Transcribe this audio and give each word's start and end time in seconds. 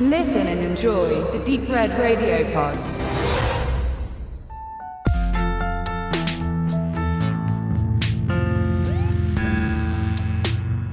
Listen 0.00 0.48
and 0.48 0.60
enjoy 0.60 1.22
the 1.30 1.38
Deep 1.44 1.68
Red 1.68 1.90
Radio 1.96 2.44
Pod. 2.52 2.76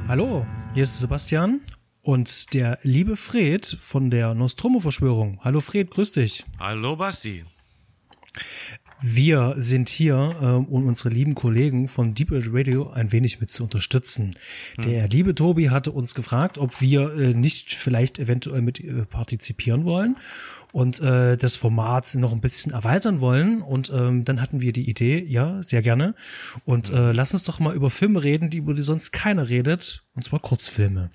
Hallo, 0.08 0.46
hier 0.76 0.84
ist 0.84 1.00
Sebastian 1.00 1.62
und 2.04 2.54
der 2.54 2.78
liebe 2.84 3.16
Fred 3.16 3.66
von 3.66 4.12
der 4.12 4.36
Nostromo-Verschwörung. 4.36 5.40
Hallo 5.44 5.62
Fred, 5.62 5.90
grüß 5.90 6.12
dich. 6.12 6.46
Hallo 6.60 6.96
Basti. 6.96 7.44
Wir 9.04 9.56
sind 9.58 9.90
hier, 9.90 10.30
äh, 10.42 10.46
um 10.46 10.88
unsere 10.88 11.10
lieben 11.10 11.34
Kollegen 11.34 11.88
von 11.88 12.14
Deep 12.14 12.32
Red 12.32 12.50
Radio 12.52 12.92
ein 12.92 13.12
wenig 13.12 13.40
mit 13.40 13.50
zu 13.50 13.64
unterstützen. 13.64 14.32
Hm. 14.76 14.84
Der 14.84 15.08
liebe 15.08 15.34
Tobi 15.34 15.72
hatte 15.72 15.92
uns 15.92 16.14
gefragt, 16.14 16.60
ob 16.60 16.82
wir 16.82 17.12
äh, 17.16 17.34
nicht 17.34 17.74
vielleicht 17.74 18.20
eventuell 18.20 18.62
mit 18.62 18.80
äh, 18.80 19.06
partizipieren 19.06 19.86
wollen 19.86 20.18
und 20.72 21.00
äh, 21.00 21.38
das 21.38 21.56
Format 21.56 22.16
noch 22.16 22.32
ein 22.32 22.42
bisschen 22.42 22.72
erweitern 22.72 23.22
wollen. 23.22 23.62
Und 23.62 23.92
ähm, 23.94 24.26
dann 24.26 24.42
hatten 24.42 24.62
wir 24.62 24.74
die 24.74 24.90
Idee, 24.90 25.24
ja, 25.24 25.62
sehr 25.64 25.82
gerne. 25.82 26.16
Und 26.66 26.90
äh, 26.90 27.12
lass 27.12 27.34
uns 27.34 27.44
doch 27.44 27.60
mal 27.60 27.76
über 27.76 27.90
Filme 27.90 28.24
reden, 28.24 28.50
die 28.50 28.58
über 28.58 28.74
die 28.74 28.84
sonst 28.84 29.12
keiner 29.12 29.50
redet, 29.50 30.04
und 30.16 30.24
zwar 30.24 30.40
Kurzfilme. 30.40 31.12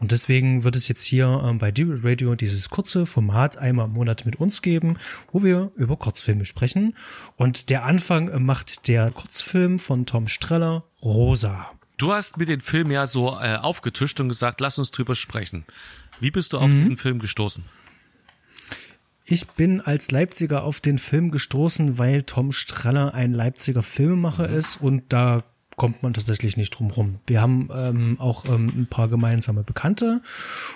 Und 0.00 0.12
deswegen 0.12 0.64
wird 0.64 0.76
es 0.76 0.88
jetzt 0.88 1.04
hier 1.04 1.42
ähm, 1.44 1.58
bei 1.58 1.70
Deal 1.70 2.00
Radio 2.02 2.34
dieses 2.34 2.68
kurze 2.68 3.06
Format 3.06 3.56
einmal 3.56 3.86
im 3.86 3.92
Monat 3.92 4.26
mit 4.26 4.36
uns 4.36 4.62
geben, 4.62 4.96
wo 5.32 5.42
wir 5.42 5.72
über 5.76 5.96
Kurzfilme 5.96 6.44
sprechen. 6.44 6.94
Und 7.36 7.70
der 7.70 7.84
Anfang 7.84 8.44
macht 8.44 8.88
der 8.88 9.10
Kurzfilm 9.10 9.78
von 9.78 10.06
Tom 10.06 10.28
Streller, 10.28 10.84
Rosa. 11.02 11.70
Du 11.98 12.12
hast 12.12 12.38
mir 12.38 12.46
den 12.46 12.60
Film 12.60 12.90
ja 12.90 13.06
so 13.06 13.38
äh, 13.38 13.56
aufgetischt 13.56 14.18
und 14.18 14.28
gesagt, 14.28 14.60
lass 14.60 14.78
uns 14.78 14.90
drüber 14.90 15.14
sprechen. 15.14 15.64
Wie 16.18 16.30
bist 16.30 16.52
du 16.52 16.58
auf 16.58 16.68
mhm. 16.68 16.76
diesen 16.76 16.96
Film 16.96 17.18
gestoßen? 17.18 17.64
Ich 19.32 19.46
bin 19.46 19.80
als 19.80 20.10
Leipziger 20.10 20.62
auf 20.62 20.80
den 20.80 20.98
Film 20.98 21.30
gestoßen, 21.30 21.96
weil 21.96 22.22
Tom 22.22 22.52
Streller 22.52 23.14
ein 23.14 23.32
Leipziger 23.32 23.82
Filmemacher 23.82 24.46
ist 24.46 24.82
und 24.82 25.04
da 25.08 25.42
kommt 25.76 26.02
man 26.02 26.12
tatsächlich 26.12 26.58
nicht 26.58 26.72
drum 26.72 26.90
rum. 26.90 27.18
Wir 27.26 27.40
haben 27.40 27.70
ähm, 27.74 28.16
auch 28.20 28.44
ähm, 28.50 28.70
ein 28.76 28.86
paar 28.90 29.08
gemeinsame 29.08 29.62
Bekannte 29.62 30.20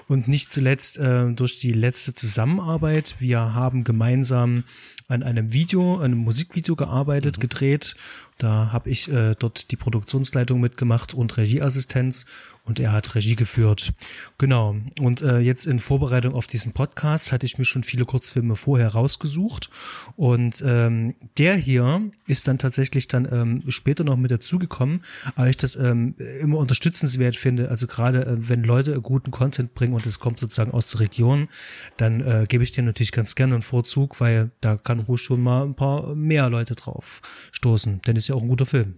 und 0.08 0.26
nicht 0.26 0.50
zuletzt 0.50 0.96
äh, 0.96 1.30
durch 1.32 1.58
die 1.58 1.72
letzte 1.72 2.14
Zusammenarbeit. 2.14 3.16
Wir 3.18 3.52
haben 3.52 3.84
gemeinsam 3.84 4.64
an 5.06 5.22
einem 5.22 5.52
Video, 5.52 5.98
einem 5.98 6.16
Musikvideo 6.16 6.76
gearbeitet, 6.76 7.36
mhm. 7.36 7.40
gedreht. 7.42 7.94
Da 8.38 8.70
habe 8.72 8.90
ich 8.90 9.10
äh, 9.10 9.34
dort 9.38 9.70
die 9.70 9.76
Produktionsleitung 9.76 10.60
mitgemacht 10.60 11.14
und 11.14 11.36
Regieassistenz 11.36 12.26
und 12.66 12.80
er 12.80 12.92
hat 12.92 13.14
Regie 13.14 13.36
geführt. 13.36 13.94
Genau. 14.38 14.74
Und 15.00 15.22
äh, 15.22 15.38
jetzt 15.38 15.66
in 15.66 15.78
Vorbereitung 15.78 16.34
auf 16.34 16.48
diesen 16.48 16.72
Podcast 16.72 17.30
hatte 17.30 17.46
ich 17.46 17.58
mir 17.58 17.64
schon 17.64 17.84
viele 17.84 18.04
Kurzfilme 18.04 18.56
vorher 18.56 18.88
rausgesucht. 18.88 19.70
Und 20.16 20.62
ähm, 20.66 21.14
der 21.38 21.54
hier 21.54 22.02
ist 22.26 22.48
dann 22.48 22.58
tatsächlich 22.58 23.06
dann 23.06 23.28
ähm, 23.30 23.62
später 23.68 24.02
noch 24.02 24.16
mit 24.16 24.32
dazugekommen, 24.32 25.02
aber 25.36 25.48
ich 25.48 25.56
das 25.56 25.76
ähm, 25.76 26.16
immer 26.40 26.58
unterstützenswert 26.58 27.36
finde. 27.36 27.68
Also 27.70 27.86
gerade 27.86 28.26
äh, 28.26 28.48
wenn 28.48 28.64
Leute 28.64 29.00
guten 29.00 29.30
Content 29.30 29.74
bringen 29.74 29.94
und 29.94 30.04
es 30.04 30.18
kommt 30.18 30.40
sozusagen 30.40 30.72
aus 30.72 30.90
der 30.90 31.00
Region, 31.00 31.48
dann 31.96 32.20
äh, 32.20 32.46
gebe 32.48 32.64
ich 32.64 32.72
dir 32.72 32.82
natürlich 32.82 33.12
ganz 33.12 33.36
gerne 33.36 33.54
einen 33.54 33.62
Vorzug, 33.62 34.20
weil 34.20 34.50
da 34.60 34.76
kann 34.76 34.98
ruhig 35.00 35.22
schon 35.22 35.40
mal 35.40 35.64
ein 35.64 35.76
paar 35.76 36.16
mehr 36.16 36.50
Leute 36.50 36.74
drauf 36.74 37.22
stoßen. 37.52 38.02
Denn 38.02 38.16
es 38.16 38.25
ist 38.26 38.28
ja 38.28 38.34
auch 38.34 38.42
ein 38.42 38.48
guter 38.48 38.66
Film 38.66 38.94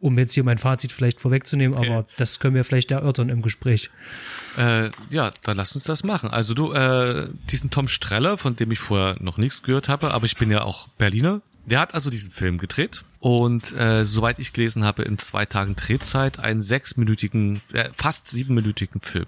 um 0.00 0.18
jetzt 0.18 0.32
hier 0.32 0.44
mein 0.44 0.58
Fazit 0.58 0.92
vielleicht 0.92 1.20
vorwegzunehmen, 1.20 1.76
okay. 1.76 1.90
aber 1.90 2.06
das 2.16 2.40
können 2.40 2.54
wir 2.54 2.64
vielleicht 2.64 2.90
erörtern 2.90 3.28
im 3.28 3.42
Gespräch. 3.42 3.90
Äh, 4.56 4.90
ja, 5.10 5.32
dann 5.42 5.56
lass 5.56 5.74
uns 5.74 5.84
das 5.84 6.02
machen. 6.02 6.30
Also 6.30 6.54
du, 6.54 6.72
äh, 6.72 7.28
diesen 7.50 7.70
Tom 7.70 7.86
Streller, 7.86 8.38
von 8.38 8.56
dem 8.56 8.70
ich 8.70 8.78
vorher 8.78 9.16
noch 9.20 9.36
nichts 9.36 9.62
gehört 9.62 9.88
habe, 9.88 10.12
aber 10.12 10.24
ich 10.24 10.36
bin 10.36 10.50
ja 10.50 10.62
auch 10.62 10.88
Berliner, 10.88 11.42
der 11.66 11.80
hat 11.80 11.94
also 11.94 12.08
diesen 12.08 12.30
Film 12.30 12.58
gedreht 12.58 13.04
und 13.20 13.78
äh, 13.78 14.04
soweit 14.04 14.38
ich 14.38 14.54
gelesen 14.54 14.84
habe, 14.84 15.02
in 15.02 15.18
zwei 15.18 15.44
Tagen 15.44 15.76
Drehzeit 15.76 16.38
einen 16.38 16.62
sechsminütigen, 16.62 17.60
äh, 17.72 17.90
fast 17.94 18.26
siebenminütigen 18.26 19.02
Film. 19.02 19.26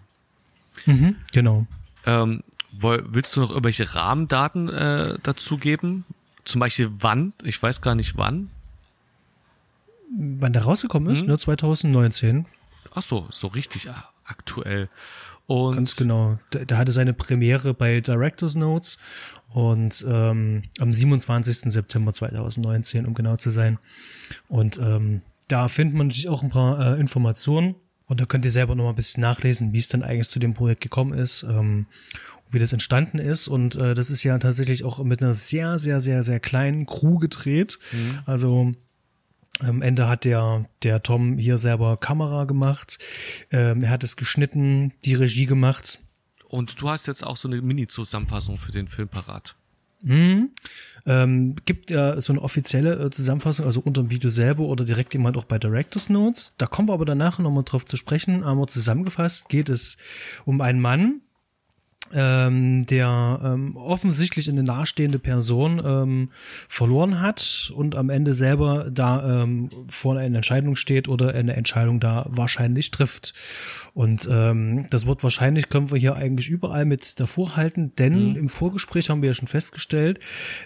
Mhm, 0.86 1.16
genau. 1.32 1.66
Ähm, 2.06 2.42
willst 2.72 3.36
du 3.36 3.40
noch 3.40 3.50
irgendwelche 3.50 3.94
Rahmendaten 3.94 4.70
äh, 4.70 5.18
dazu 5.22 5.58
geben? 5.58 6.06
Zum 6.44 6.60
Beispiel 6.60 6.90
wann? 6.98 7.34
Ich 7.42 7.62
weiß 7.62 7.82
gar 7.82 7.94
nicht 7.94 8.16
wann 8.16 8.48
wann 10.16 10.52
der 10.52 10.62
rausgekommen 10.62 11.12
ist, 11.12 11.22
mhm. 11.22 11.28
ne, 11.28 11.38
2019. 11.38 12.46
Ach 12.94 13.02
so, 13.02 13.26
so 13.30 13.46
richtig 13.48 13.88
aktuell. 14.24 14.88
Und 15.46 15.74
Ganz 15.74 15.96
genau. 15.96 16.38
Der, 16.52 16.64
der 16.64 16.78
hatte 16.78 16.92
seine 16.92 17.12
Premiere 17.12 17.74
bei 17.74 18.00
Directors 18.00 18.54
Notes 18.54 18.98
und 19.52 20.04
ähm, 20.08 20.62
am 20.78 20.92
27. 20.92 21.72
September 21.72 22.12
2019, 22.12 23.06
um 23.06 23.14
genau 23.14 23.36
zu 23.36 23.50
sein. 23.50 23.78
Und 24.48 24.78
ähm, 24.78 25.22
da 25.48 25.68
findet 25.68 25.96
man 25.96 26.06
natürlich 26.06 26.28
auch 26.28 26.42
ein 26.42 26.50
paar 26.50 26.96
äh, 26.96 27.00
Informationen 27.00 27.74
und 28.06 28.20
da 28.20 28.26
könnt 28.26 28.44
ihr 28.44 28.50
selber 28.50 28.74
noch 28.74 28.84
mal 28.84 28.90
ein 28.90 28.96
bisschen 28.96 29.20
nachlesen, 29.20 29.72
wie 29.72 29.78
es 29.78 29.88
dann 29.88 30.02
eigentlich 30.02 30.28
zu 30.28 30.38
dem 30.38 30.54
Projekt 30.54 30.80
gekommen 30.80 31.12
ist, 31.12 31.42
ähm, 31.44 31.86
wie 32.50 32.58
das 32.58 32.72
entstanden 32.72 33.18
ist. 33.18 33.48
Und 33.48 33.74
äh, 33.76 33.94
das 33.94 34.10
ist 34.10 34.22
ja 34.22 34.38
tatsächlich 34.38 34.84
auch 34.84 35.02
mit 35.02 35.22
einer 35.22 35.34
sehr, 35.34 35.78
sehr, 35.78 36.00
sehr, 36.00 36.22
sehr 36.22 36.38
kleinen 36.40 36.86
Crew 36.86 37.18
gedreht. 37.18 37.78
Mhm. 37.92 38.18
Also 38.26 38.74
am 39.60 39.82
Ende 39.82 40.08
hat 40.08 40.24
der, 40.24 40.66
der 40.82 41.02
Tom 41.02 41.38
hier 41.38 41.58
selber 41.58 41.96
Kamera 41.96 42.44
gemacht. 42.44 42.98
Ähm, 43.50 43.82
er 43.82 43.90
hat 43.90 44.04
es 44.04 44.16
geschnitten, 44.16 44.92
die 45.04 45.14
Regie 45.14 45.46
gemacht. 45.46 45.98
Und 46.48 46.80
du 46.80 46.88
hast 46.88 47.06
jetzt 47.06 47.24
auch 47.24 47.36
so 47.36 47.48
eine 47.48 47.60
Mini-Zusammenfassung 47.60 48.58
für 48.58 48.72
den 48.72 48.88
Film 48.88 49.08
parat. 49.08 49.54
Mhm. 50.02 50.50
Ähm, 51.04 51.56
gibt 51.64 51.90
ja 51.90 52.20
so 52.20 52.32
eine 52.32 52.42
offizielle 52.42 53.06
äh, 53.06 53.10
Zusammenfassung, 53.10 53.66
also 53.66 53.80
unter 53.80 54.02
dem 54.02 54.10
Video 54.10 54.30
selber 54.30 54.64
oder 54.64 54.84
direkt 54.84 55.14
jemand 55.14 55.36
auch 55.36 55.44
bei 55.44 55.58
Directors 55.58 56.08
Notes. 56.08 56.52
Da 56.58 56.66
kommen 56.66 56.88
wir 56.88 56.94
aber 56.94 57.04
danach 57.04 57.38
nochmal 57.38 57.64
drauf 57.64 57.84
zu 57.84 57.96
sprechen. 57.96 58.44
Aber 58.44 58.66
zusammengefasst 58.66 59.48
geht 59.48 59.68
es 59.68 59.96
um 60.44 60.60
einen 60.60 60.80
Mann, 60.80 61.22
ähm, 62.14 62.84
der 62.86 63.40
ähm, 63.42 63.76
offensichtlich 63.76 64.48
eine 64.48 64.62
nahestehende 64.62 65.18
Person 65.18 65.82
ähm, 65.84 66.28
verloren 66.68 67.20
hat 67.20 67.72
und 67.74 67.96
am 67.96 68.10
Ende 68.10 68.34
selber 68.34 68.90
da 68.90 69.42
ähm, 69.42 69.68
vor 69.88 70.16
einer 70.16 70.36
Entscheidung 70.36 70.76
steht 70.76 71.08
oder 71.08 71.34
eine 71.34 71.54
Entscheidung 71.54 72.00
da 72.00 72.26
wahrscheinlich 72.28 72.90
trifft. 72.90 73.34
Und 73.94 74.28
ähm, 74.30 74.86
das 74.90 75.06
Wort 75.06 75.22
wahrscheinlich 75.22 75.68
können 75.68 75.90
wir 75.90 75.98
hier 75.98 76.16
eigentlich 76.16 76.48
überall 76.48 76.84
mit 76.84 77.20
davor 77.20 77.56
halten, 77.56 77.92
denn 77.96 78.30
mhm. 78.30 78.36
im 78.36 78.48
Vorgespräch 78.48 79.10
haben 79.10 79.22
wir 79.22 79.28
ja 79.28 79.34
schon 79.34 79.48
festgestellt, 79.48 80.18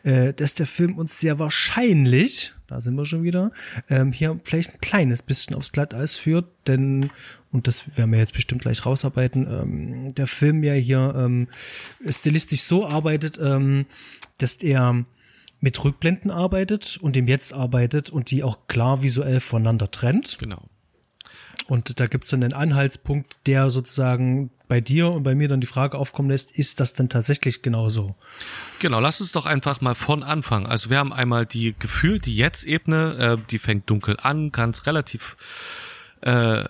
äh, 0.03 0.33
dass 0.33 0.55
der 0.55 0.67
Film 0.67 0.97
uns 0.97 1.21
sehr 1.21 1.39
wahrscheinlich 1.39 2.56
da 2.67 2.81
sind 2.81 2.97
wir 2.97 3.05
schon 3.05 3.23
wieder, 3.23 3.53
ähm, 3.89 4.13
hier 4.13 4.39
vielleicht 4.45 4.75
ein 4.75 4.81
kleines 4.81 5.23
bisschen 5.23 5.55
aufs 5.55 5.73
Glatteis 5.73 6.17
führt, 6.17 6.47
denn, 6.67 7.11
und 7.53 7.67
das 7.67 7.97
werden 7.97 8.13
wir 8.13 8.19
jetzt 8.19 8.33
bestimmt 8.33 8.63
gleich 8.63 8.85
rausarbeiten, 8.85 9.47
ähm, 9.47 10.15
der 10.15 10.27
Film 10.27 10.63
ja 10.63 10.73
hier 10.73 11.15
ähm, 11.17 11.49
stilistisch 12.09 12.63
so 12.63 12.87
arbeitet, 12.87 13.39
ähm, 13.43 13.87
dass 14.39 14.57
er 14.57 15.05
mit 15.61 15.83
Rückblenden 15.83 16.31
arbeitet 16.31 16.99
und 17.01 17.17
dem 17.17 17.27
Jetzt 17.27 17.53
arbeitet 17.53 18.11
und 18.11 18.31
die 18.31 18.43
auch 18.43 18.67
klar 18.69 19.03
visuell 19.03 19.41
voneinander 19.41 19.91
trennt. 19.91 20.39
Genau. 20.39 20.63
Und 21.67 21.99
da 21.99 22.07
gibt's 22.07 22.29
dann 22.29 22.45
einen 22.45 22.53
Anhaltspunkt, 22.53 23.39
der 23.47 23.71
sozusagen 23.71 24.51
bei 24.69 24.81
dir 24.81 25.11
und 25.11 25.23
bei 25.23 25.35
mir 25.35 25.49
dann 25.49 25.61
die 25.61 25.67
Frage 25.67 25.99
aufkommen 25.99 26.31
lässt, 26.31 26.51
ist 26.51 26.81
das 26.81 26.95
denn 26.95 27.09
tatsächlich 27.09 27.63
genauso? 27.63 28.17
Genau, 28.81 29.01
lass 29.01 29.21
uns 29.21 29.33
doch 29.33 29.47
einfach 29.47 29.81
mal 29.81 29.95
von 29.95 30.23
Anfang. 30.23 30.67
Also 30.67 30.91
wir 30.91 30.99
haben 30.99 31.13
einmal 31.13 31.47
die 31.47 31.75
Gefühl, 31.79 32.19
die 32.19 32.37
Jetzt-Ebene, 32.37 33.39
äh, 33.39 33.43
die 33.51 33.59
fängt 33.59 33.89
dunkel 33.89 34.17
an, 34.21 34.51
ganz 34.51 34.87
relativ 34.87 35.37
äh, 36.23 36.65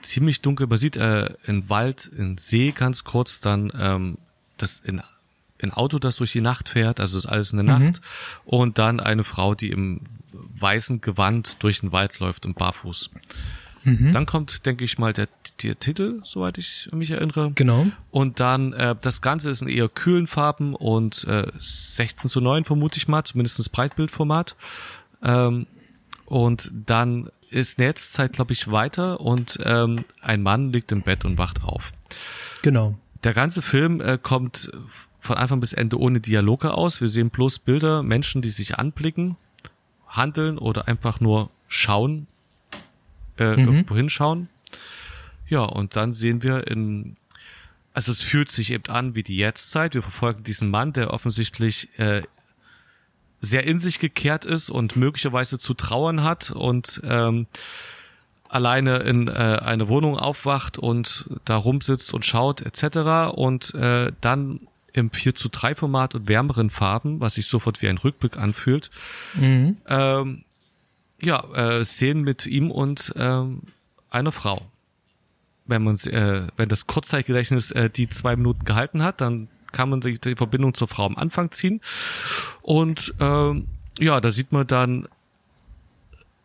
ziemlich 0.00 0.40
dunkel. 0.40 0.66
Man 0.66 0.78
sieht 0.78 0.96
äh, 0.96 1.34
in 1.44 1.68
Wald, 1.68 2.06
in 2.06 2.38
See 2.38 2.72
ganz 2.72 3.04
kurz, 3.04 3.40
dann 3.40 3.72
ähm, 3.78 4.18
das 4.56 4.80
in 4.80 5.02
ein 5.62 5.72
Auto, 5.72 5.98
das 5.98 6.16
durch 6.16 6.32
die 6.32 6.40
Nacht 6.40 6.70
fährt, 6.70 6.98
also 6.98 7.16
ist 7.16 7.26
alles 7.26 7.52
in 7.52 7.64
der 7.64 7.76
mhm. 7.76 7.84
Nacht, 7.84 8.00
und 8.44 8.78
dann 8.78 8.98
eine 8.98 9.22
Frau, 9.22 9.54
die 9.54 9.70
im 9.70 10.00
weißen 10.32 11.00
Gewand 11.00 11.62
durch 11.62 11.80
den 11.80 11.92
Wald 11.92 12.18
läuft 12.18 12.46
und 12.46 12.56
barfuß. 12.56 13.10
Mhm. 13.84 14.12
Dann 14.12 14.26
kommt, 14.26 14.64
denke 14.66 14.84
ich 14.84 14.98
mal, 14.98 15.12
der, 15.12 15.28
der 15.62 15.78
Titel, 15.78 16.20
soweit 16.24 16.58
ich 16.58 16.88
mich 16.92 17.10
erinnere. 17.10 17.52
Genau. 17.54 17.86
Und 18.10 18.40
dann, 18.40 18.72
äh, 18.72 18.94
das 19.00 19.20
Ganze 19.20 19.50
ist 19.50 19.62
in 19.62 19.68
eher 19.68 19.88
kühlen 19.88 20.26
Farben 20.26 20.74
und 20.74 21.24
äh, 21.24 21.46
16 21.58 22.30
zu 22.30 22.40
9 22.40 22.64
vermute 22.64 22.98
ich 22.98 23.08
mal, 23.08 23.24
zumindest 23.24 23.72
Breitbildformat. 23.72 24.56
Ähm, 25.22 25.66
und 26.26 26.70
dann 26.72 27.30
ist 27.50 27.78
Netzzeit, 27.78 28.32
glaube 28.32 28.52
ich, 28.52 28.70
weiter 28.70 29.20
und 29.20 29.58
ähm, 29.64 30.04
ein 30.22 30.42
Mann 30.42 30.72
liegt 30.72 30.90
im 30.92 31.02
Bett 31.02 31.24
und 31.24 31.36
wacht 31.38 31.62
auf. 31.64 31.92
Genau. 32.62 32.98
Der 33.24 33.34
ganze 33.34 33.62
Film 33.62 34.00
äh, 34.00 34.18
kommt 34.20 34.70
von 35.20 35.36
Anfang 35.36 35.60
bis 35.60 35.72
Ende 35.72 35.98
ohne 35.98 36.20
Dialoge 36.20 36.74
aus. 36.74 37.00
Wir 37.00 37.08
sehen 37.08 37.30
bloß 37.30 37.60
Bilder, 37.60 38.02
Menschen, 38.02 38.42
die 38.42 38.50
sich 38.50 38.78
anblicken, 38.78 39.36
handeln 40.08 40.58
oder 40.58 40.88
einfach 40.88 41.20
nur 41.20 41.50
schauen 41.68 42.26
äh, 43.38 43.56
mhm. 43.56 43.66
irgendwo 43.66 43.96
hinschauen. 43.96 44.48
Ja, 45.48 45.62
und 45.62 45.96
dann 45.96 46.12
sehen 46.12 46.42
wir 46.42 46.66
in 46.66 47.16
also 47.94 48.10
es 48.10 48.22
fühlt 48.22 48.50
sich 48.50 48.70
eben 48.72 48.86
an 48.88 49.14
wie 49.14 49.22
die 49.22 49.36
Jetztzeit. 49.36 49.94
Wir 49.94 50.02
verfolgen 50.02 50.44
diesen 50.44 50.70
Mann, 50.70 50.92
der 50.92 51.12
offensichtlich 51.12 51.88
äh, 51.98 52.22
sehr 53.40 53.64
in 53.64 53.80
sich 53.80 53.98
gekehrt 53.98 54.44
ist 54.44 54.70
und 54.70 54.96
möglicherweise 54.96 55.58
zu 55.58 55.74
trauern 55.74 56.22
hat 56.22 56.50
und 56.50 57.00
ähm, 57.04 57.46
alleine 58.48 58.98
in 58.98 59.28
äh, 59.28 59.32
eine 59.32 59.88
Wohnung 59.88 60.16
aufwacht 60.16 60.78
und 60.78 61.28
da 61.44 61.56
rumsitzt 61.56 62.14
und 62.14 62.24
schaut 62.24 62.62
etc. 62.62 63.34
Und 63.34 63.74
äh, 63.74 64.12
dann 64.20 64.60
im 64.92 65.10
4 65.10 65.34
zu 65.34 65.48
3 65.48 65.74
Format 65.74 66.14
und 66.14 66.28
wärmeren 66.28 66.70
Farben, 66.70 67.20
was 67.20 67.34
sich 67.34 67.46
sofort 67.46 67.82
wie 67.82 67.88
ein 67.88 67.98
Rückblick 67.98 68.36
anfühlt, 68.36 68.90
mhm. 69.34 69.78
ähm, 69.88 70.44
ja, 71.22 71.44
äh, 71.54 71.84
Szenen 71.84 72.22
mit 72.22 72.46
ihm 72.46 72.70
und 72.70 73.12
ähm, 73.16 73.62
einer 74.10 74.32
Frau. 74.32 74.66
Wenn 75.66 75.84
man 75.84 75.94
äh, 75.96 76.48
wenn 76.56 76.68
das 76.68 76.86
Kurzzeitgedächtnis 76.86 77.70
äh, 77.70 77.88
die 77.88 78.08
zwei 78.08 78.36
Minuten 78.36 78.64
gehalten 78.64 79.02
hat, 79.02 79.20
dann 79.20 79.48
kann 79.70 79.88
man 79.88 80.00
die, 80.00 80.18
die 80.18 80.36
Verbindung 80.36 80.74
zur 80.74 80.88
Frau 80.88 81.06
am 81.06 81.16
Anfang 81.16 81.50
ziehen. 81.50 81.80
Und 82.60 83.14
ähm, 83.20 83.68
ja, 83.98 84.20
da 84.20 84.30
sieht 84.30 84.52
man 84.52 84.66
dann 84.66 85.08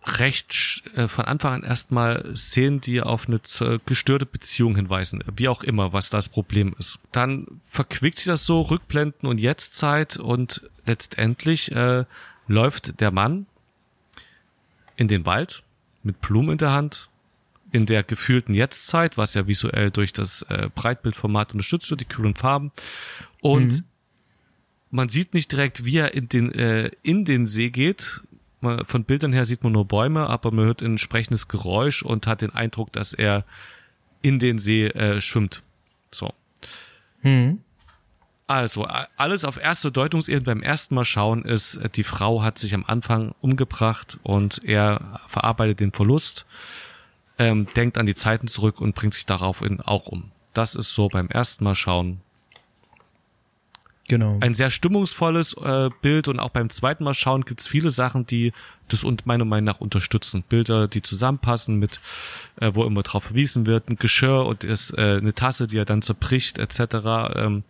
recht 0.06 0.84
äh, 0.96 1.08
von 1.08 1.26
Anfang 1.26 1.54
an 1.54 1.64
erstmal 1.64 2.36
Szenen, 2.36 2.80
die 2.80 3.02
auf 3.02 3.28
eine 3.28 3.40
gestörte 3.86 4.26
Beziehung 4.26 4.76
hinweisen, 4.76 5.24
wie 5.36 5.50
auch 5.50 5.64
immer, 5.64 5.92
was 5.92 6.10
das 6.10 6.30
Problem 6.30 6.74
ist. 6.80 7.00
Dann 7.12 7.48
verquickt 7.64 8.18
sich 8.18 8.28
das 8.28 8.46
so, 8.46 8.62
Rückblenden 8.62 9.28
und 9.28 9.40
Jetztzeit 9.40 10.18
und 10.18 10.62
letztendlich 10.86 11.72
äh, 11.74 12.06
läuft 12.48 13.02
der 13.02 13.12
Mann 13.12 13.48
in 14.98 15.08
den 15.08 15.26
Wald 15.26 15.64
mit 16.04 16.20
Blumen 16.20 16.52
in 16.52 16.58
der 16.58 16.72
Hand, 16.72 17.10
in 17.72 17.86
der 17.86 18.04
gefühlten 18.04 18.54
Jetztzeit, 18.54 19.18
was 19.18 19.34
ja 19.34 19.48
visuell 19.48 19.92
durch 19.92 20.12
das 20.12 20.42
äh, 20.44 20.70
Breitbildformat 20.74 21.54
unterstützt 21.54 21.90
wird, 21.90 22.02
die 22.02 22.06
kühlen 22.06 22.36
Farben. 22.36 22.72
Und 23.42 23.74
mhm. 23.74 23.84
man 24.92 25.10
sieht 25.10 25.34
nicht 25.34 25.52
direkt, 25.52 25.86
wie 25.86 25.98
er 25.98 26.14
in 26.14 26.28
den, 26.28 26.52
äh, 26.52 26.92
in 27.04 27.24
den 27.24 27.46
See 27.46 27.70
geht, 27.70 28.22
von 28.62 29.04
Bildern 29.04 29.34
her 29.34 29.46
sieht 29.46 29.64
man 29.64 29.74
nur 29.74 29.86
Bäume, 29.86 30.28
aber 30.28 30.52
man 30.52 30.66
hört 30.66 30.82
ein 30.82 30.94
entsprechendes 30.94 31.48
Geräusch 31.48 32.02
und 32.02 32.26
hat 32.26 32.42
den 32.42 32.56
Eindruck, 32.56 32.92
dass 32.92 33.14
er 33.14 33.46
in 34.24 34.40
den 34.40 34.58
See 34.58 34.88
äh, 34.88 35.22
schwimmt. 35.22 35.62
So. 36.12 36.34
Hm. 37.22 37.60
Also, 38.48 38.88
alles 39.18 39.44
auf 39.44 39.62
erste 39.62 39.92
Deutungsebene 39.92 40.46
beim 40.46 40.64
ersten 40.64 40.96
Mal 40.96 41.04
schauen 41.04 41.44
ist, 41.44 41.76
äh, 41.76 41.90
die 41.90 42.04
Frau 42.04 42.42
hat 42.42 42.58
sich 42.58 42.74
am 42.74 42.86
Anfang 42.86 43.36
umgebracht 43.42 44.18
und 44.24 44.64
er 44.64 45.20
verarbeitet 45.28 45.82
den 45.82 45.92
Verlust, 45.92 46.46
ähm, 47.38 47.68
denkt 47.76 47.98
an 47.98 48.06
die 48.06 48.16
Zeiten 48.16 48.48
zurück 48.48 48.80
und 48.80 48.96
bringt 48.96 49.14
sich 49.14 49.26
daraufhin 49.26 49.82
auch 49.82 50.08
um. 50.08 50.32
Das 50.54 50.76
ist 50.76 50.94
so 50.94 51.10
beim 51.10 51.28
ersten 51.28 51.64
Mal 51.64 51.76
schauen 51.76 52.22
Genau. 54.08 54.38
Ein 54.40 54.54
sehr 54.54 54.70
stimmungsvolles 54.70 55.54
äh, 55.58 55.90
Bild 56.02 56.30
und 56.30 56.40
auch 56.40 56.50
beim 56.50 56.70
zweiten 56.70 57.04
Mal 57.04 57.14
schauen 57.14 57.44
gibt's 57.44 57.68
viele 57.68 57.90
Sachen, 57.90 58.26
die 58.26 58.54
das 58.88 59.04
und 59.04 59.26
meiner 59.26 59.44
Meinung 59.44 59.66
nach 59.66 59.82
unterstützen. 59.82 60.44
Bilder, 60.48 60.88
die 60.88 61.02
zusammenpassen 61.02 61.78
mit, 61.78 62.00
äh, 62.62 62.72
wo 62.74 62.86
immer 62.86 63.04
drauf 63.04 63.26
verwiesen 63.26 63.66
wird, 63.66 63.90
ein 63.90 63.98
Geschirr 63.98 64.46
und 64.46 64.64
ist 64.64 64.98
äh, 64.98 65.18
eine 65.18 65.34
Tasse, 65.34 65.68
die 65.68 65.78
er 65.78 65.84
dann 65.84 66.02
zerbricht, 66.02 66.58
etc. 66.58 66.80
Ähm, 67.36 67.64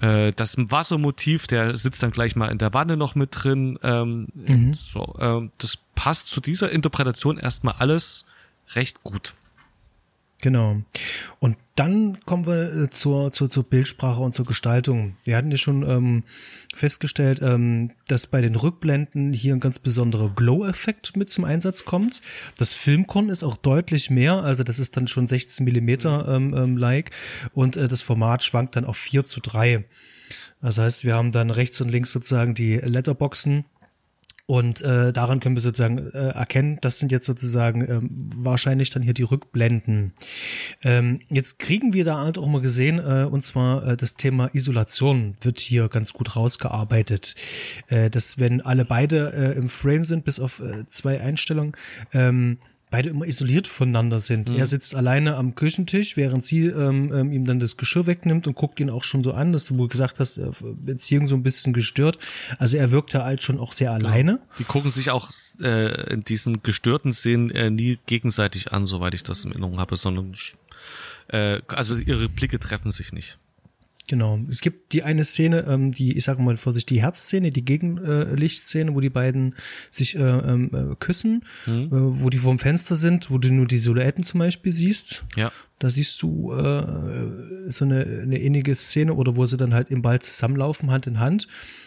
äh, 0.00 0.32
das 0.32 0.56
Wassermotiv, 0.56 1.46
der 1.46 1.76
sitzt 1.76 2.02
dann 2.02 2.10
gleich 2.10 2.36
mal 2.36 2.48
in 2.48 2.58
der 2.58 2.74
Wanne 2.74 2.96
noch 2.96 3.14
mit 3.14 3.30
drin. 3.32 3.78
Ähm, 3.82 4.28
mhm. 4.34 4.74
so, 4.74 5.16
äh, 5.18 5.48
das 5.58 5.78
passt 5.94 6.28
zu 6.28 6.40
dieser 6.40 6.70
Interpretation 6.70 7.38
erstmal 7.38 7.74
alles 7.78 8.24
recht 8.74 9.02
gut. 9.02 9.34
Genau. 10.40 10.80
Und 11.38 11.56
dann 11.76 12.18
kommen 12.24 12.46
wir 12.46 12.84
äh, 12.84 12.90
zur, 12.90 13.32
zur, 13.32 13.50
zur 13.50 13.64
Bildsprache 13.64 14.22
und 14.22 14.34
zur 14.34 14.46
Gestaltung. 14.46 15.16
Wir 15.24 15.36
hatten 15.36 15.50
ja 15.50 15.56
schon 15.56 15.82
ähm, 15.88 16.24
festgestellt, 16.74 17.40
ähm, 17.42 17.90
dass 18.08 18.26
bei 18.26 18.40
den 18.40 18.56
Rückblenden 18.56 19.32
hier 19.32 19.54
ein 19.54 19.60
ganz 19.60 19.78
besonderer 19.78 20.30
Glow-Effekt 20.34 21.16
mit 21.16 21.30
zum 21.30 21.44
Einsatz 21.44 21.84
kommt. 21.84 22.22
Das 22.58 22.74
Filmkorn 22.74 23.28
ist 23.28 23.44
auch 23.44 23.56
deutlich 23.56 24.10
mehr, 24.10 24.42
also 24.42 24.64
das 24.64 24.78
ist 24.78 24.96
dann 24.96 25.08
schon 25.08 25.26
16 25.26 25.64
Millimeter 25.64 26.28
ähm, 26.28 26.54
ähm, 26.54 26.76
like 26.76 27.10
und 27.52 27.76
äh, 27.76 27.88
das 27.88 28.02
Format 28.02 28.42
schwankt 28.42 28.76
dann 28.76 28.84
auf 28.84 28.96
4 28.96 29.24
zu 29.24 29.40
3. 29.40 29.84
Das 30.62 30.78
heißt, 30.78 31.04
wir 31.04 31.14
haben 31.14 31.32
dann 31.32 31.50
rechts 31.50 31.80
und 31.80 31.88
links 31.88 32.12
sozusagen 32.12 32.54
die 32.54 32.76
Letterboxen 32.76 33.64
und 34.50 34.82
äh, 34.82 35.12
daran 35.12 35.38
können 35.38 35.54
wir 35.54 35.62
sozusagen 35.62 35.98
äh, 36.10 36.30
erkennen, 36.30 36.78
das 36.80 36.98
sind 36.98 37.12
jetzt 37.12 37.24
sozusagen 37.24 37.88
ähm, 37.88 38.30
wahrscheinlich 38.36 38.90
dann 38.90 39.00
hier 39.00 39.14
die 39.14 39.22
Rückblenden. 39.22 40.12
Ähm, 40.82 41.20
jetzt 41.28 41.60
kriegen 41.60 41.92
wir 41.92 42.04
da 42.04 42.18
halt 42.18 42.36
auch 42.36 42.48
mal 42.48 42.60
gesehen, 42.60 42.98
äh, 42.98 43.28
und 43.30 43.44
zwar 43.44 43.86
äh, 43.86 43.96
das 43.96 44.14
Thema 44.14 44.52
Isolation 44.52 45.36
wird 45.40 45.60
hier 45.60 45.88
ganz 45.88 46.12
gut 46.12 46.34
rausgearbeitet. 46.34 47.36
Äh, 47.86 48.10
dass 48.10 48.40
wenn 48.40 48.60
alle 48.60 48.84
beide 48.84 49.32
äh, 49.32 49.56
im 49.56 49.68
Frame 49.68 50.02
sind, 50.02 50.24
bis 50.24 50.40
auf 50.40 50.58
äh, 50.58 50.84
zwei 50.88 51.20
Einstellungen, 51.20 51.76
ähm, 52.12 52.58
beide 52.90 53.08
immer 53.10 53.26
isoliert 53.26 53.68
voneinander 53.68 54.18
sind. 54.20 54.48
Mhm. 54.48 54.56
Er 54.56 54.66
sitzt 54.66 54.94
alleine 54.94 55.36
am 55.36 55.54
Küchentisch, 55.54 56.16
während 56.16 56.44
sie 56.44 56.66
ähm, 56.66 57.12
ähm, 57.12 57.32
ihm 57.32 57.44
dann 57.44 57.60
das 57.60 57.76
Geschirr 57.76 58.06
wegnimmt 58.06 58.46
und 58.46 58.54
guckt 58.54 58.80
ihn 58.80 58.90
auch 58.90 59.04
schon 59.04 59.22
so 59.22 59.32
an, 59.32 59.52
dass 59.52 59.66
du 59.66 59.78
wohl 59.78 59.88
gesagt 59.88 60.18
hast, 60.18 60.38
äh, 60.38 60.50
Beziehung 60.60 61.28
so 61.28 61.36
ein 61.36 61.42
bisschen 61.42 61.72
gestört. 61.72 62.18
Also 62.58 62.76
er 62.76 62.90
wirkt 62.90 63.14
da 63.14 63.24
halt 63.24 63.42
schon 63.42 63.58
auch 63.58 63.72
sehr 63.72 63.92
alleine. 63.92 64.32
Ja. 64.32 64.56
Die 64.58 64.64
gucken 64.64 64.90
sich 64.90 65.10
auch 65.10 65.30
äh, 65.60 66.12
in 66.12 66.24
diesen 66.24 66.62
gestörten 66.62 67.12
Szenen 67.12 67.50
äh, 67.50 67.70
nie 67.70 67.98
gegenseitig 68.06 68.72
an, 68.72 68.86
soweit 68.86 69.14
ich 69.14 69.22
das 69.22 69.44
in 69.44 69.52
Erinnerung 69.52 69.78
habe, 69.78 69.96
sondern 69.96 70.34
äh, 71.28 71.60
also 71.68 71.94
ihre 71.96 72.28
Blicke 72.28 72.58
treffen 72.58 72.90
sich 72.90 73.12
nicht. 73.12 73.38
Genau. 74.10 74.40
Es 74.48 74.60
gibt 74.60 74.92
die 74.92 75.04
eine 75.04 75.22
Szene, 75.22 75.66
ähm, 75.68 75.92
die, 75.92 76.16
ich 76.16 76.24
sage 76.24 76.42
mal 76.42 76.56
vor 76.56 76.72
sich, 76.72 76.84
die 76.84 77.00
Herzszene, 77.00 77.52
die 77.52 77.64
Gegenlichtszene, 77.64 78.92
wo 78.92 78.98
die 78.98 79.08
beiden 79.08 79.54
sich 79.92 80.16
äh, 80.16 80.18
ähm, 80.18 80.70
äh, 80.74 80.96
küssen, 80.96 81.44
mhm. 81.64 81.72
äh, 81.72 81.88
wo 81.92 82.28
die 82.28 82.38
vorm 82.38 82.58
Fenster 82.58 82.96
sind, 82.96 83.30
wo 83.30 83.38
du 83.38 83.52
nur 83.52 83.68
die 83.68 83.78
Silhouetten 83.78 84.24
zum 84.24 84.40
Beispiel 84.40 84.72
siehst. 84.72 85.24
Ja. 85.36 85.52
Da 85.78 85.88
siehst 85.88 86.20
du 86.22 86.52
äh, 86.52 87.70
so 87.70 87.84
eine, 87.84 88.04
eine 88.04 88.38
innige 88.38 88.74
Szene 88.74 89.14
oder 89.14 89.36
wo 89.36 89.46
sie 89.46 89.56
dann 89.56 89.74
halt 89.74 89.90
im 89.90 90.02
Wald 90.02 90.24
zusammenlaufen, 90.24 90.90
Hand 90.90 91.06
in 91.06 91.20
Hand. 91.20 91.46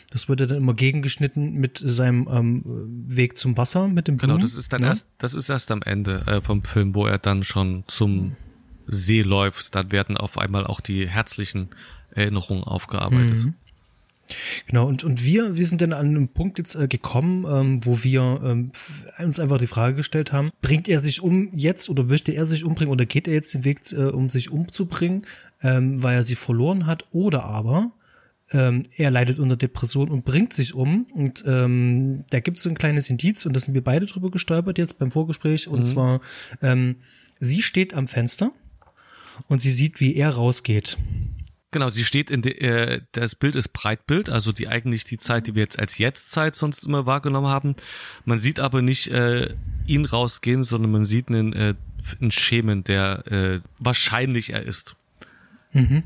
Das 0.10 0.30
wurde 0.30 0.48
dann 0.48 0.60
immer 0.60 0.76
gegengeschnitten 0.76 1.56
mit 1.56 1.82
seinem 1.84 2.30
ähm, 2.32 2.62
Weg 3.06 3.38
zum 3.38 3.58
Wasser, 3.58 3.90
mit 3.90 4.08
dem 4.08 4.16
Blumen. 4.16 4.38
Genau, 4.38 4.48
das 4.48 4.56
ist 4.56 4.72
dann 4.72 4.84
ja? 4.84 4.88
erst, 4.88 5.10
das 5.18 5.36
ist 5.36 5.50
erst 5.50 5.72
am 5.72 5.82
Ende 5.82 6.24
äh, 6.26 6.40
vom 6.40 6.64
Film, 6.64 6.96
wo 6.96 7.06
er 7.06 7.18
dann 7.18 7.44
schon 7.44 7.84
zum 7.88 8.38
See 8.88 9.24
läuft. 9.24 9.76
Dann 9.76 9.92
werden 9.92 10.16
auf 10.16 10.38
einmal 10.38 10.66
auch 10.66 10.80
die 10.80 11.06
herzlichen 11.06 11.68
Erinnerungen 12.16 12.64
aufgearbeitet. 12.64 13.46
Mhm. 13.46 13.54
Genau, 14.68 14.88
und, 14.88 15.04
und 15.04 15.26
wir, 15.26 15.58
wir 15.58 15.66
sind 15.66 15.82
dann 15.82 15.94
an 15.94 16.08
einem 16.08 16.28
Punkt 16.30 16.58
jetzt 16.58 16.76
äh, 16.76 16.88
gekommen, 16.88 17.46
ähm, 17.48 17.86
wo 17.86 18.04
wir 18.04 18.42
ähm, 18.44 18.72
uns 19.20 19.40
einfach 19.40 19.58
die 19.58 19.68
Frage 19.68 19.96
gestellt 19.96 20.32
haben, 20.32 20.52
bringt 20.62 20.88
er 20.88 21.00
sich 21.00 21.22
um 21.22 21.50
jetzt 21.56 21.90
oder 21.90 22.06
möchte 22.06 22.32
er 22.32 22.46
sich 22.46 22.64
umbringen 22.64 22.92
oder 22.92 23.06
geht 23.06 23.28
er 23.28 23.34
jetzt 23.34 23.54
den 23.54 23.66
Weg, 23.66 23.92
äh, 23.92 24.06
um 24.06 24.30
sich 24.30 24.50
umzubringen, 24.50 25.26
ähm, 25.62 26.02
weil 26.02 26.16
er 26.16 26.24
sie 26.24 26.36
verloren 26.36 26.86
hat 26.86 27.06
oder 27.12 27.44
aber 27.46 27.92
ähm, 28.52 28.84
er 28.96 29.12
leidet 29.12 29.40
unter 29.40 29.58
Depression 29.58 30.10
und 30.10 30.26
bringt 30.26 30.54
sich 30.54 30.74
um 30.74 31.06
und 31.14 31.44
ähm, 31.46 32.24
da 32.30 32.40
gibt 32.40 32.58
es 32.58 32.64
so 32.64 32.70
ein 32.70 32.78
kleines 32.78 33.10
Indiz 33.10 33.46
und 33.46 33.54
da 33.54 33.60
sind 33.60 33.74
wir 33.74 33.84
beide 33.84 34.06
drüber 34.06 34.32
gestolpert 34.32 34.78
jetzt 34.78 35.00
beim 35.00 35.12
Vorgespräch 35.12 35.68
und 35.68 35.80
mhm. 35.80 35.84
zwar 35.84 36.22
ähm, 36.62 36.96
sie 37.40 37.62
steht 37.62 37.94
am 37.94 38.08
Fenster 38.08 38.52
und 39.48 39.62
sie 39.62 39.72
sieht, 39.72 40.00
wie 40.00 40.16
er 40.16 40.30
rausgeht 40.30 40.98
Genau, 41.74 41.90
sie 41.90 42.06
steht 42.06 42.30
in 42.30 42.44
de, 42.44 42.54
äh, 42.60 43.02
das 43.14 43.34
Bild 43.34 43.56
ist 43.56 43.70
Breitbild, 43.70 44.30
also 44.30 44.52
die 44.52 44.68
eigentlich 44.68 45.06
die 45.06 45.18
Zeit, 45.18 45.48
die 45.48 45.56
wir 45.56 45.64
jetzt 45.64 45.80
als 45.80 45.98
Jetztzeit 45.98 46.56
sonst 46.56 46.86
immer 46.86 47.08
wahrgenommen 47.08 47.48
haben. 47.48 47.76
Man 48.26 48.38
sieht 48.38 48.60
aber 48.60 48.84
nicht 48.84 49.08
äh, 49.08 49.56
ihn 49.88 50.06
rausgehen, 50.06 50.64
sondern 50.64 50.92
man 50.92 51.06
sieht 51.06 51.30
einen, 51.30 51.52
äh, 51.54 51.74
einen 52.22 52.30
Schemen, 52.30 52.84
der 52.84 53.26
äh, 53.32 53.60
wahrscheinlich 53.80 54.52
er 54.54 54.62
ist. 54.62 54.96
Mhm. 55.72 56.04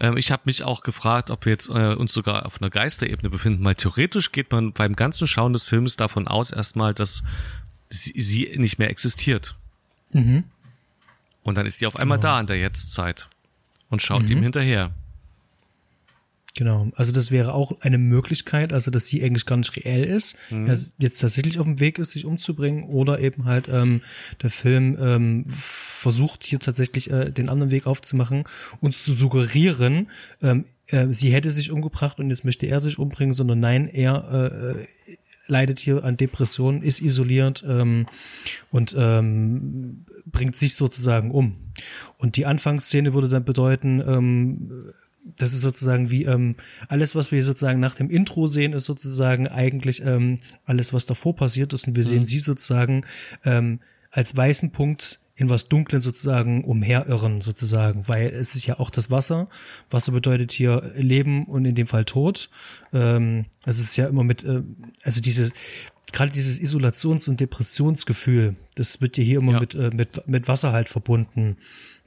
Ähm, 0.00 0.16
ich 0.16 0.32
habe 0.32 0.42
mich 0.46 0.64
auch 0.64 0.82
gefragt, 0.82 1.30
ob 1.30 1.44
wir 1.44 1.52
jetzt 1.52 1.68
äh, 1.68 1.94
uns 1.94 2.12
sogar 2.12 2.44
auf 2.44 2.60
einer 2.60 2.70
Geisterebene 2.70 3.30
befinden, 3.30 3.64
weil 3.64 3.76
theoretisch 3.76 4.32
geht 4.32 4.50
man 4.50 4.72
beim 4.72 4.96
ganzen 4.96 5.28
Schauen 5.28 5.52
des 5.52 5.68
Films 5.68 5.94
davon 5.94 6.26
aus 6.26 6.50
erstmal, 6.50 6.94
dass 6.94 7.22
sie, 7.90 8.20
sie 8.20 8.58
nicht 8.58 8.80
mehr 8.80 8.90
existiert. 8.90 9.54
Mhm. 10.10 10.42
Und 11.44 11.58
dann 11.58 11.66
ist 11.66 11.78
sie 11.78 11.86
auf 11.86 11.94
einmal 11.94 12.18
genau. 12.18 12.32
da 12.34 12.40
in 12.40 12.46
der 12.48 12.58
Jetztzeit 12.58 13.28
und 13.90 14.00
schaut 14.02 14.22
mhm. 14.22 14.30
ihm 14.30 14.42
hinterher. 14.42 14.92
Genau, 16.56 16.90
also 16.96 17.12
das 17.12 17.30
wäre 17.30 17.54
auch 17.54 17.80
eine 17.80 17.98
Möglichkeit, 17.98 18.72
also 18.72 18.90
dass 18.90 19.04
die 19.04 19.22
eigentlich 19.22 19.46
gar 19.46 19.56
nicht 19.56 19.76
reell 19.76 20.02
ist, 20.02 20.36
mhm. 20.50 20.66
er 20.66 20.78
jetzt 20.98 21.20
tatsächlich 21.20 21.60
auf 21.60 21.64
dem 21.64 21.78
Weg 21.78 21.98
ist, 21.98 22.10
sich 22.10 22.24
umzubringen, 22.24 22.84
oder 22.84 23.20
eben 23.20 23.44
halt 23.44 23.68
ähm, 23.68 24.00
der 24.42 24.50
Film 24.50 24.96
ähm, 25.00 25.44
versucht 25.46 26.42
hier 26.42 26.58
tatsächlich 26.58 27.10
äh, 27.10 27.30
den 27.30 27.48
anderen 27.48 27.70
Weg 27.70 27.86
aufzumachen, 27.86 28.44
uns 28.80 29.04
zu 29.04 29.12
suggerieren, 29.12 30.08
ähm, 30.42 30.64
äh, 30.88 31.06
sie 31.10 31.32
hätte 31.32 31.50
sich 31.50 31.70
umgebracht 31.70 32.18
und 32.18 32.30
jetzt 32.30 32.44
möchte 32.44 32.66
er 32.66 32.80
sich 32.80 32.98
umbringen, 32.98 33.32
sondern 33.32 33.60
nein, 33.60 33.88
er 33.88 34.52
äh, 34.76 35.16
leidet 35.46 35.78
hier 35.78 36.04
an 36.04 36.16
Depressionen, 36.16 36.82
ist 36.82 37.00
isoliert 37.00 37.64
ähm, 37.66 38.06
und 38.70 38.94
ähm, 38.98 40.04
bringt 40.26 40.56
sich 40.56 40.74
sozusagen 40.74 41.30
um. 41.30 41.56
Und 42.18 42.36
die 42.36 42.46
Anfangsszene 42.46 43.14
würde 43.14 43.28
dann 43.28 43.44
bedeuten, 43.44 44.02
ähm, 44.06 44.92
das 45.36 45.52
ist 45.52 45.60
sozusagen 45.60 46.10
wie 46.10 46.24
ähm, 46.24 46.56
alles, 46.88 47.14
was 47.14 47.30
wir 47.30 47.42
sozusagen 47.44 47.80
nach 47.80 47.94
dem 47.94 48.10
Intro 48.10 48.46
sehen, 48.46 48.72
ist 48.72 48.86
sozusagen 48.86 49.48
eigentlich 49.48 50.02
ähm, 50.04 50.38
alles, 50.64 50.92
was 50.92 51.06
davor 51.06 51.36
passiert 51.36 51.72
ist. 51.72 51.86
Und 51.86 51.96
wir 51.96 52.04
sehen 52.04 52.24
sie 52.24 52.38
sozusagen 52.38 53.02
ähm, 53.44 53.80
als 54.10 54.36
weißen 54.36 54.72
Punkt 54.72 55.20
in 55.40 55.48
was 55.48 55.68
Dunklen 55.68 56.02
sozusagen 56.02 56.64
umherirren, 56.64 57.40
sozusagen, 57.40 58.06
weil 58.08 58.28
es 58.28 58.54
ist 58.54 58.66
ja 58.66 58.78
auch 58.78 58.90
das 58.90 59.10
Wasser. 59.10 59.48
Wasser 59.88 60.12
bedeutet 60.12 60.52
hier 60.52 60.92
Leben 60.94 61.46
und 61.46 61.64
in 61.64 61.74
dem 61.74 61.86
Fall 61.86 62.04
Tod. 62.04 62.50
Ähm, 62.92 63.46
es 63.64 63.80
ist 63.80 63.96
ja 63.96 64.06
immer 64.06 64.22
mit, 64.22 64.44
äh, 64.44 64.62
also 65.02 65.22
diese, 65.22 65.50
gerade 66.12 66.32
dieses 66.32 66.60
Isolations- 66.60 67.28
und 67.28 67.40
Depressionsgefühl, 67.40 68.56
das 68.74 69.00
wird 69.00 69.16
ja 69.16 69.24
hier 69.24 69.38
immer 69.38 69.52
Ja. 69.52 69.60
mit, 69.60 69.74
äh, 69.74 69.90
mit, 69.94 70.26
mit 70.26 70.48
Wasser 70.48 70.72
halt 70.72 70.88
verbunden. 70.88 71.56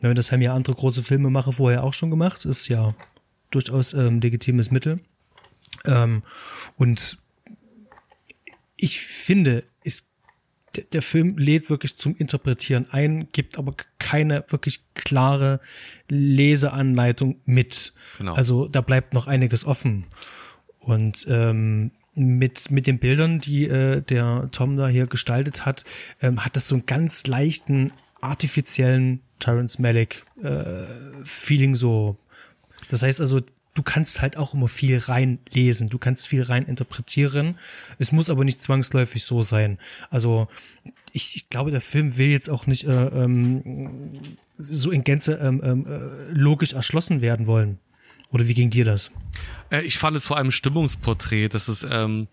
Ja, 0.01 0.13
das 0.13 0.31
haben 0.31 0.41
ja 0.41 0.53
andere 0.53 0.75
große 0.75 1.03
Filmemacher 1.03 1.51
vorher 1.53 1.83
auch 1.83 1.93
schon 1.93 2.09
gemacht. 2.09 2.45
Ist 2.45 2.67
ja 2.67 2.95
durchaus 3.51 3.93
ähm, 3.93 4.19
legitimes 4.19 4.71
Mittel. 4.71 4.99
Ähm, 5.85 6.23
und 6.75 7.17
ich 8.75 8.99
finde, 8.99 9.63
es, 9.83 10.03
der, 10.75 10.83
der 10.85 11.01
Film 11.01 11.37
lädt 11.37 11.69
wirklich 11.69 11.97
zum 11.97 12.15
Interpretieren 12.17 12.87
ein, 12.91 13.29
gibt 13.31 13.57
aber 13.57 13.75
keine 13.99 14.43
wirklich 14.49 14.81
klare 14.93 15.59
Leseanleitung 16.09 17.39
mit. 17.45 17.93
Genau. 18.17 18.33
Also 18.33 18.67
da 18.67 18.81
bleibt 18.81 19.13
noch 19.13 19.27
einiges 19.27 19.65
offen. 19.65 20.05
Und 20.79 21.25
ähm, 21.29 21.91
mit, 22.15 22.69
mit 22.71 22.87
den 22.87 22.99
Bildern, 22.99 23.39
die 23.39 23.65
äh, 23.65 24.01
der 24.01 24.49
Tom 24.51 24.77
da 24.77 24.87
hier 24.87 25.07
gestaltet 25.07 25.65
hat, 25.65 25.83
ähm, 26.21 26.45
hat 26.45 26.55
das 26.55 26.67
so 26.67 26.75
einen 26.75 26.85
ganz 26.85 27.25
leichten, 27.27 27.91
artifiziellen 28.21 29.21
Terrence 29.39 29.79
Malick 29.79 30.23
äh, 30.41 30.85
Feeling 31.23 31.75
so. 31.75 32.17
Das 32.89 33.01
heißt 33.01 33.19
also, 33.19 33.41
du 33.73 33.83
kannst 33.83 34.21
halt 34.21 34.37
auch 34.37 34.53
immer 34.53 34.67
viel 34.67 34.97
reinlesen, 34.97 35.89
du 35.89 35.97
kannst 35.97 36.27
viel 36.27 36.43
rein 36.43 36.65
interpretieren. 36.65 37.57
Es 37.99 38.11
muss 38.11 38.29
aber 38.29 38.45
nicht 38.45 38.61
zwangsläufig 38.61 39.23
so 39.23 39.41
sein. 39.41 39.79
Also 40.09 40.47
ich, 41.11 41.35
ich 41.35 41.49
glaube, 41.49 41.71
der 41.71 41.81
Film 41.81 42.17
will 42.17 42.29
jetzt 42.29 42.49
auch 42.49 42.67
nicht 42.67 42.85
äh, 42.85 43.05
ähm, 43.07 44.11
so 44.57 44.91
in 44.91 45.03
Gänze 45.03 45.35
ähm, 45.35 45.61
ähm, 45.63 45.85
äh, 45.85 46.31
logisch 46.31 46.73
erschlossen 46.73 47.21
werden 47.21 47.47
wollen. 47.47 47.79
Oder 48.33 48.47
wie 48.47 48.55
ging 48.55 48.71
dir 48.71 48.83
das? 48.83 49.11
Äh, 49.69 49.83
ich 49.83 49.97
fand 49.97 50.17
es 50.17 50.25
vor 50.25 50.37
allem 50.37 50.51
Stimmungsporträt. 50.51 51.49
Das 51.49 51.69
ist, 51.69 51.87
ähm, 51.89 52.27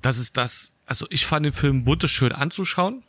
das 0.00 0.18
ist 0.18 0.36
das, 0.36 0.72
also 0.86 1.06
ich 1.10 1.26
fand 1.26 1.44
den 1.44 1.52
Film 1.52 1.84
wunderschön 1.86 2.32
anzuschauen. 2.32 3.02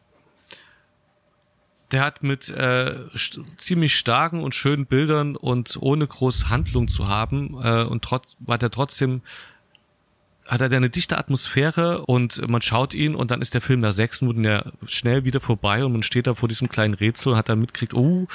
Der 1.92 2.04
hat 2.04 2.24
mit 2.24 2.50
äh, 2.50 2.98
st 3.16 3.42
ziemlich 3.58 3.96
starken 3.96 4.42
und 4.42 4.56
schönen 4.56 4.88
Bildern 4.88 5.36
und 5.36 5.78
ohne 5.80 6.08
große 6.08 6.50
Handlung 6.50 6.88
zu 6.88 7.08
haben 7.08 7.56
äh, 7.64 7.84
und 7.84 8.04
trotz 8.04 8.36
hat 8.48 8.64
er 8.64 8.72
trotzdem 8.72 9.22
hat 10.48 10.60
er 10.60 10.72
eine 10.72 10.90
dichte 10.90 11.18
Atmosphäre 11.18 12.06
und 12.06 12.46
man 12.50 12.62
schaut 12.62 12.96
ihn 12.96 13.16
und 13.16 13.30
dann 13.32 13.42
ist 13.42 13.54
der 13.54 13.62
Film 13.62 13.80
nach 13.80 13.94
sechs 13.94 14.22
Minuten 14.22 14.44
ja 14.44 14.66
schnell 14.88 15.24
wieder 15.24 15.40
vorbei 15.40 15.86
und 15.86 15.94
man 15.94 16.04
steht 16.04 16.26
da 16.26 16.34
vor 16.34 16.50
diesem 16.50 16.68
kleinen 16.68 16.96
Rätsel 16.96 17.32
und 17.32 17.38
hat 17.38 17.48
dann 17.48 17.60
mitkriegt, 17.60 17.94
oh, 17.94 18.28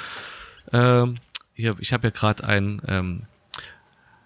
ähm, 0.71 1.15
hier, 1.59 1.75
ich 1.79 1.93
habe 1.93 2.07
ja 2.07 2.11
gerade 2.11 2.43
ein 2.45 2.81
ähm, 2.87 3.23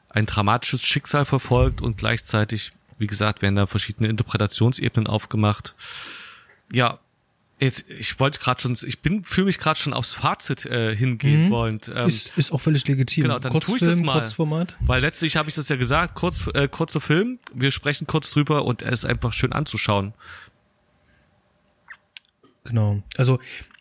ein 0.09 0.25
dramatisches 0.27 0.85
Schicksal 0.85 1.25
verfolgt 1.25 1.81
und 1.81 1.97
gleichzeitig, 1.97 2.71
wie 2.99 3.07
gesagt, 3.07 3.41
werden 3.41 3.55
da 3.55 3.65
verschiedene 3.65 4.09
Interpretationsebenen 4.09 5.07
aufgemacht. 5.07 5.73
Ja, 6.71 6.99
jetzt, 7.59 7.89
ich 7.89 8.19
wollte 8.19 8.39
gerade 8.39 8.61
schon, 8.61 8.77
ich 8.85 8.99
bin, 8.99 9.23
fühle 9.23 9.45
mich 9.45 9.57
gerade 9.57 9.79
schon 9.79 9.91
aufs 9.91 10.11
Fazit 10.11 10.67
äh, 10.67 10.95
hingehen 10.95 11.45
Mhm. 11.45 11.49
wollend. 11.49 11.91
Ähm, 11.93 12.07
ist, 12.07 12.37
ist 12.37 12.51
auch 12.51 12.61
völlig 12.61 12.87
legitim. 12.87 13.23
genau, 13.23 13.39
dann 13.39 13.51
tue 13.53 13.59
ich 13.59 13.65
das 13.65 13.79
Kurzfilm, 13.79 14.05
mal. 14.05 14.13
Kurzformat. 14.19 14.77
weil 14.81 15.01
letztlich 15.01 15.35
habe 15.35 15.49
ich 15.49 15.55
das 15.55 15.67
ja 15.69 15.77
gesagt, 15.77 16.13
kurz, 16.13 16.45
äh, 16.53 16.67
kurzer 16.67 17.01
Film, 17.01 17.39
wir 17.51 17.71
sprechen 17.71 18.05
kurz 18.05 18.29
drüber 18.29 18.65
und 18.65 18.83
er 18.83 18.91
ist 18.91 19.05
einfach 19.07 19.33
schön 19.33 19.51
anzuschauen. 19.51 20.13
Genau. 22.65 23.01
Also 23.17 23.39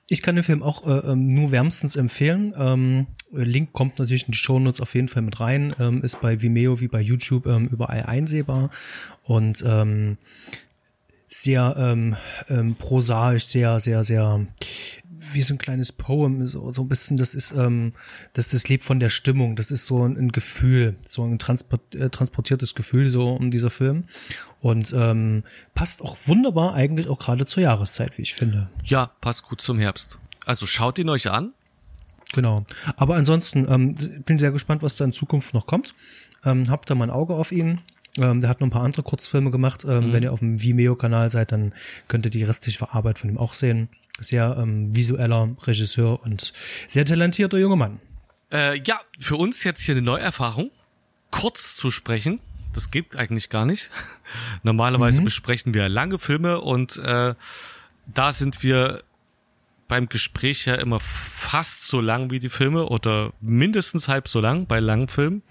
ich 0.09 0.23
kann 0.23 0.35
den 0.35 0.45
Film 0.45 0.63
auch 0.63 0.87
äh, 0.87 1.13
ähm, 1.13 1.29
nur 1.29 1.53
wärmstens 1.53 1.97
empfehlen. 1.97 2.53
Ähm, 2.57 3.07
Link 3.31 3.73
kommt 3.73 3.99
natürlich 3.99 4.27
in 4.27 4.33
die 4.33 4.39
Shownotes 4.39 4.81
auf 4.81 4.95
jeden 4.95 5.09
Fall 5.09 5.23
mit 5.23 5.41
rein. 5.41 5.75
Ähm, 5.79 6.03
ist 6.03 6.21
bei 6.21 6.43
Vimeo 6.43 6.81
wie 6.81 6.89
bei 6.89 7.01
YouTube 7.01 7.47
ähm, 7.47 7.67
überall 7.67 8.03
einsehbar. 8.03 8.71
Und 9.23 9.65
ähm, 9.67 10.19
sehr 11.29 11.75
ähm, 11.79 12.17
ähm, 12.51 12.75
prosaisch, 12.75 13.47
sehr, 13.47 13.81
sehr, 13.81 14.05
sehr 14.05 14.47
wie 15.33 15.43
so 15.43 15.55
ein 15.55 15.59
kleines 15.59 15.93
Poem, 15.93 16.45
so, 16.47 16.71
so 16.71 16.83
ein 16.83 16.89
bisschen, 16.89 17.17
das 17.17 17.35
ist, 17.35 17.53
ähm, 17.53 17.91
das, 18.33 18.49
das 18.49 18.69
lebt 18.69 18.83
von 18.83 19.01
der 19.01 19.11
Stimmung, 19.11 19.57
das 19.57 19.71
ist 19.71 19.87
so 19.87 20.05
ein, 20.07 20.17
ein 20.17 20.33
Gefühl, 20.33 20.97
so 21.07 21.25
ein 21.25 21.39
transport, 21.39 21.95
äh, 21.95 22.11
transportiertes 22.11 22.75
Gefühl, 22.75 23.11
so 23.11 23.33
um 23.33 23.51
dieser 23.51 23.71
Film. 23.71 24.05
Und 24.61 24.93
ähm, 24.97 25.43
passt 25.75 26.03
auch 26.03 26.17
wunderbar 26.27 26.75
eigentlich 26.75 27.09
auch 27.09 27.19
gerade 27.19 27.47
zur 27.47 27.63
Jahreszeit, 27.63 28.19
wie 28.19 28.23
ich 28.23 28.35
finde. 28.35 28.69
Ja, 28.85 29.11
passt 29.21 29.45
gut 29.45 29.61
zum 29.61 29.79
Herbst. 29.79 30.19
Also 30.47 30.67
schaut 30.67 30.99
ihn 30.99 31.09
euch 31.09 31.31
an. 31.31 31.53
Genau. 32.33 32.65
Aber 32.97 33.17
ansonsten 33.17 33.67
ähm, 33.69 33.95
bin 34.25 34.39
sehr 34.39 34.53
gespannt, 34.53 34.83
was 34.83 34.97
da 34.97 35.05
in 35.05 35.13
Zukunft 35.13 35.55
noch 35.55 35.67
kommt. 35.67 35.95
Ähm, 36.45 36.65
habt 36.69 36.89
da 36.89 36.95
mal 36.95 37.05
ein 37.05 37.11
Auge 37.11 37.35
auf 37.35 37.53
ihn. 37.53 37.81
Ähm, 38.19 38.41
der 38.41 38.51
hat 38.51 38.61
noch 38.61 38.67
ein 38.67 38.71
paar 38.71 38.83
andere 38.83 39.03
Kurzfilme 39.03 39.51
gemacht. 39.51 39.85
Ähm, 39.89 40.13
Wenn 40.13 40.23
ihr 40.23 40.33
auf 40.33 40.41
dem 40.41 40.63
Vimeo-Kanal 40.63 41.31
seid, 41.31 41.53
dann 41.53 41.73
könnt 42.09 42.27
ihr 42.27 42.31
die 42.31 42.45
restliche 42.45 42.93
Arbeit 42.93 43.19
von 43.19 43.31
ihm 43.31 43.39
auch 43.39 43.55
sehen. 43.55 43.89
Sehr 44.21 44.57
ähm, 44.59 44.95
visueller 44.95 45.49
Regisseur 45.63 46.23
und 46.23 46.53
sehr 46.87 47.05
talentierter 47.05 47.59
junger 47.59 47.77
Mann. 47.77 48.01
Äh, 48.53 48.81
ja, 48.83 49.01
für 49.19 49.37
uns 49.37 49.65
jetzt 49.65 49.81
hier 49.81 49.95
eine 49.95 50.03
Neuerfahrung. 50.03 50.71
Kurz 51.31 51.77
zu 51.77 51.91
sprechen, 51.91 52.41
das 52.75 52.91
geht 52.91 53.17
eigentlich 53.17 53.49
gar 53.49 53.65
nicht. 53.65 53.91
Normalerweise 54.63 55.23
besprechen 55.23 55.73
wir 55.73 55.89
lange 55.89 56.19
Filme 56.19 56.61
und 56.61 56.99
äh, 56.99 57.35
da 58.07 58.33
sind 58.33 58.63
wir 58.63 59.03
beim 59.93 60.09
Gespräch 60.09 60.65
ja 60.65 60.77
immer 60.77 61.01
fast 61.01 61.87
so 61.87 62.01
lang 62.01 62.31
wie 62.31 62.39
die 62.39 62.49
Filme 62.49 62.87
oder 62.87 63.35
mindestens 63.43 64.09
halb 64.09 64.27
so 64.27 64.41
lang 64.41 64.65
bei 64.65 64.81
langen 64.81 65.07
Filmen. 65.07 65.43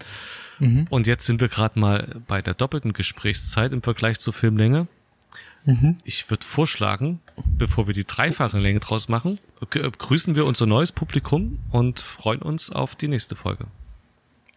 Und 0.90 1.06
jetzt 1.06 1.26
sind 1.26 1.40
wir 1.40 1.48
gerade 1.48 1.78
mal 1.78 2.20
bei 2.26 2.42
der 2.42 2.54
doppelten 2.54 2.92
Gesprächszeit 2.92 3.72
im 3.72 3.82
Vergleich 3.82 4.18
zur 4.18 4.32
Filmlänge. 4.32 4.88
Ich 6.02 6.28
würde 6.28 6.44
vorschlagen, 6.44 7.20
bevor 7.56 7.86
wir 7.86 7.94
die 7.94 8.04
dreifache 8.04 8.58
Länge 8.58 8.80
draus 8.80 9.08
machen, 9.08 9.38
g- 9.70 9.88
grüßen 9.96 10.34
wir 10.34 10.44
unser 10.44 10.66
neues 10.66 10.90
Publikum 10.90 11.60
und 11.70 12.00
freuen 12.00 12.42
uns 12.42 12.70
auf 12.70 12.96
die 12.96 13.06
nächste 13.06 13.36
Folge. 13.36 13.66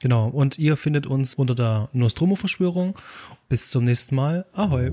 Genau. 0.02 0.28
Und 0.30 0.58
ihr 0.58 0.78
findet 0.78 1.06
uns 1.06 1.36
unter 1.36 1.54
der 1.54 1.90
Nostromo-Verschwörung. 1.94 2.98
Bis 3.50 3.70
zum 3.70 3.84
nächsten 3.84 4.16
Mal. 4.16 4.46
Ahoi. 4.54 4.90